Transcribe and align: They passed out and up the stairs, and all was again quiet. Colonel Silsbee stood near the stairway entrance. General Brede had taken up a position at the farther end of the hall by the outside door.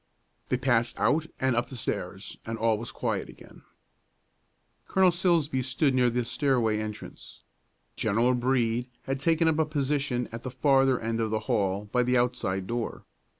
They 0.49 0.57
passed 0.57 0.99
out 0.99 1.27
and 1.39 1.55
up 1.55 1.69
the 1.69 1.75
stairs, 1.77 2.35
and 2.43 2.57
all 2.57 2.79
was 2.79 2.89
again 2.89 2.95
quiet. 2.99 3.37
Colonel 4.87 5.11
Silsbee 5.11 5.61
stood 5.61 5.93
near 5.93 6.09
the 6.09 6.25
stairway 6.25 6.79
entrance. 6.79 7.43
General 7.95 8.33
Brede 8.33 8.89
had 9.03 9.19
taken 9.19 9.47
up 9.47 9.59
a 9.59 9.65
position 9.67 10.27
at 10.31 10.41
the 10.41 10.49
farther 10.49 10.99
end 10.99 11.19
of 11.21 11.29
the 11.29 11.41
hall 11.41 11.85
by 11.91 12.01
the 12.01 12.17
outside 12.17 12.65
door. 12.65 13.05